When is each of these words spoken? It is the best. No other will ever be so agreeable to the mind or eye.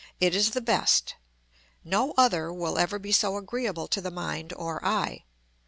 It 0.19 0.33
is 0.35 0.49
the 0.49 0.61
best. 0.61 1.13
No 1.83 2.15
other 2.17 2.51
will 2.51 2.79
ever 2.79 2.97
be 2.97 3.11
so 3.11 3.37
agreeable 3.37 3.87
to 3.89 4.01
the 4.01 4.09
mind 4.09 4.51
or 4.51 4.83
eye. 4.83 5.25